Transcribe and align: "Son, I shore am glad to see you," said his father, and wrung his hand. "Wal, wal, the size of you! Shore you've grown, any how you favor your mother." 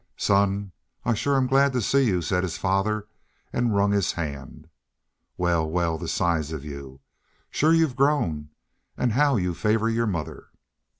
"Son, 0.17 0.71
I 1.05 1.13
shore 1.13 1.35
am 1.37 1.45
glad 1.45 1.73
to 1.73 1.79
see 1.83 2.05
you," 2.05 2.23
said 2.23 2.41
his 2.41 2.57
father, 2.57 3.05
and 3.53 3.75
wrung 3.75 3.91
his 3.91 4.13
hand. 4.13 4.67
"Wal, 5.37 5.69
wal, 5.69 5.99
the 5.99 6.07
size 6.07 6.51
of 6.51 6.65
you! 6.65 7.01
Shore 7.51 7.71
you've 7.75 7.95
grown, 7.95 8.49
any 8.97 9.11
how 9.13 9.35
you 9.35 9.53
favor 9.53 9.91
your 9.91 10.07
mother." 10.07 10.47